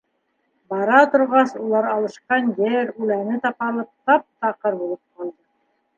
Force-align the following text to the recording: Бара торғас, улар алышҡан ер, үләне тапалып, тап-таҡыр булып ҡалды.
Бара 0.73 1.01
торғас, 1.15 1.53
улар 1.65 1.89
алышҡан 1.91 2.49
ер, 2.71 2.89
үләне 3.05 3.37
тапалып, 3.47 3.93
тап-таҡыр 4.11 4.79
булып 4.83 5.03
ҡалды. 5.21 5.39